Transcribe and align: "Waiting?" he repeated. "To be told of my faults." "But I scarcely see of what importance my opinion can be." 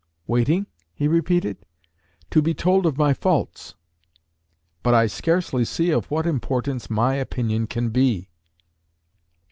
"Waiting?" 0.25 0.65
he 0.95 1.07
repeated. 1.07 1.57
"To 2.31 2.41
be 2.41 2.55
told 2.55 2.87
of 2.87 2.97
my 2.97 3.13
faults." 3.13 3.75
"But 4.81 4.95
I 4.95 5.05
scarcely 5.05 5.63
see 5.63 5.91
of 5.91 6.09
what 6.09 6.25
importance 6.25 6.89
my 6.89 7.13
opinion 7.13 7.67
can 7.67 7.89
be." 7.89 8.31